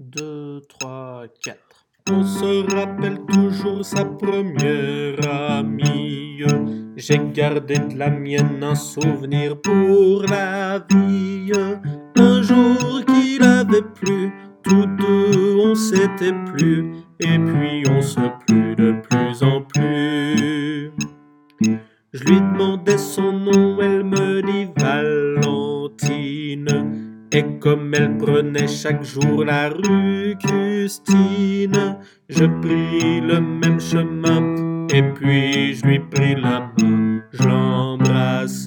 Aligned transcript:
2, 0.00 0.60
3, 0.68 1.24
4. 1.42 1.58
On 2.12 2.22
se 2.22 2.72
rappelle 2.72 3.18
toujours 3.26 3.84
sa 3.84 4.04
première 4.04 5.18
amie. 5.28 6.44
J'ai 6.96 7.20
gardé 7.34 7.78
de 7.78 7.98
la 7.98 8.08
mienne 8.08 8.62
un 8.62 8.76
souvenir 8.76 9.60
pour 9.60 10.22
la 10.30 10.78
vie. 10.78 11.50
Un 12.16 12.42
jour 12.42 13.04
qu'il 13.06 13.42
avait 13.42 13.82
plu, 13.82 14.30
tous 14.62 14.86
deux 14.86 15.56
on 15.64 15.74
s'était 15.74 16.34
plus, 16.46 16.92
et 17.18 17.36
puis 17.36 17.82
on 17.90 18.00
se 18.00 18.20
plut 18.46 18.76
de 18.76 19.00
plus 19.10 19.42
en 19.42 19.62
plus. 19.62 20.92
Je 22.12 22.24
lui 22.24 22.40
demandais 22.40 22.98
son 22.98 23.32
nom, 23.32 23.80
elle 23.80 24.04
me. 24.04 24.37
Et 27.30 27.44
comme 27.60 27.92
elle 27.94 28.16
prenait 28.16 28.66
chaque 28.68 29.04
jour 29.04 29.44
la 29.44 29.68
rue 29.68 30.34
Custine, 30.40 31.98
je 32.28 32.44
pris 32.44 33.20
le 33.20 33.38
même 33.40 33.78
chemin, 33.78 34.86
et 34.88 35.02
puis 35.02 35.74
je 35.74 35.84
lui 35.84 35.98
pris 35.98 36.34
la 36.34 36.72
main, 36.80 37.20
je 37.32 37.42
l'embrasse. 37.46 38.66